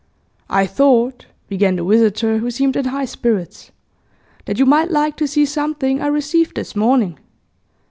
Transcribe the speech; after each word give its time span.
'I 0.49 0.65
thought,' 0.65 1.25
began 1.47 1.75
the 1.75 1.83
visitor, 1.83 2.39
who 2.39 2.49
seemed 2.49 2.75
in 2.75 2.85
high 2.85 3.05
spirits, 3.05 3.69
'that 4.45 4.57
you 4.57 4.65
might 4.65 4.89
like 4.89 5.15
to 5.17 5.27
see 5.27 5.45
something 5.45 6.01
I 6.01 6.07
received 6.07 6.55
this 6.55 6.75
morning. 6.75 7.19